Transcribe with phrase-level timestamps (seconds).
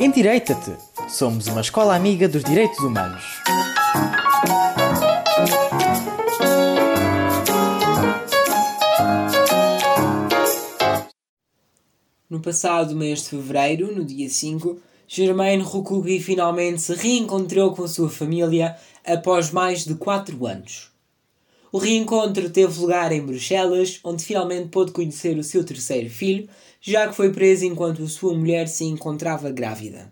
[0.00, 0.76] Endireita-te!
[1.08, 3.24] Somos uma escola amiga dos direitos humanos.
[12.30, 14.78] No passado mês de fevereiro, no dia 5,
[15.08, 20.92] Germaine Rukugi finalmente se reencontrou com sua família após mais de 4 anos.
[21.70, 26.48] O reencontro teve lugar em Bruxelas, onde finalmente pôde conhecer o seu terceiro filho,
[26.80, 30.10] já que foi preso enquanto a sua mulher se encontrava grávida.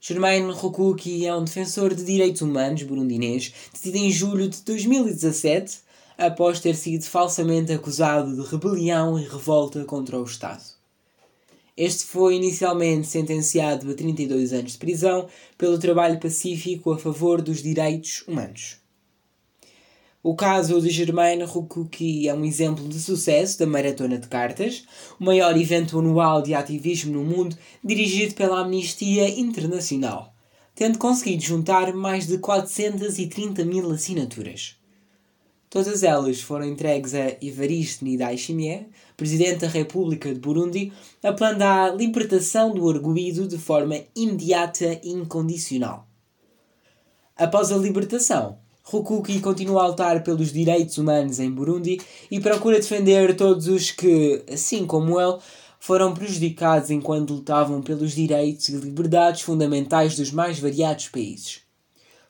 [0.00, 5.80] Germaine Rukuki é um defensor de direitos humanos burundinês, detido em julho de 2017,
[6.16, 10.62] após ter sido falsamente acusado de rebelião e revolta contra o Estado.
[11.76, 17.62] Este foi inicialmente sentenciado a 32 anos de prisão pelo trabalho pacífico a favor dos
[17.62, 18.78] direitos humanos.
[20.20, 24.84] O caso de Germaine Rukuki é um exemplo de sucesso da Maratona de Cartas,
[25.18, 30.34] o maior evento anual de ativismo no mundo dirigido pela Amnistia Internacional,
[30.74, 34.76] tendo conseguido juntar mais de 430 mil assinaturas.
[35.70, 42.74] Todas elas foram entregues a Evariste Ndayishimiye, Presidente da República de Burundi, apelando à libertação
[42.74, 46.08] do arguído de forma imediata e incondicional.
[47.36, 48.58] Após a libertação,
[48.90, 52.00] Rukuki continua a lutar pelos direitos humanos em Burundi
[52.30, 55.36] e procura defender todos os que, assim como ele,
[55.78, 61.60] foram prejudicados enquanto lutavam pelos direitos e liberdades fundamentais dos mais variados países.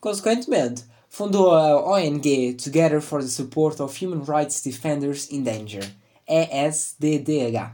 [0.00, 5.82] Consequentemente, fundou a ONG Together for the Support of Human Rights Defenders in Danger,
[6.28, 7.72] ESDDH.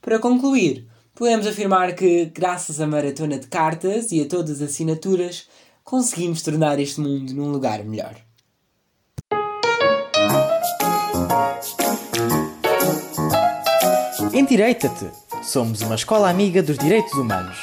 [0.00, 5.48] Para concluir, podemos afirmar que, graças à maratona de cartas e a todas as assinaturas,
[5.84, 8.16] conseguimos tornar este mundo num lugar melhor.
[14.32, 15.10] Endireita-te!
[15.44, 17.58] Somos uma escola amiga dos direitos humanos.